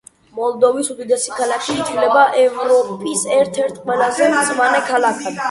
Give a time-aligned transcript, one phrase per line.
[0.35, 5.39] მოლდოვის უდიდესი ქალაქი; ითვლება ევროპის ერთ-ერთ ყველაზე მწვანე ქალაქად.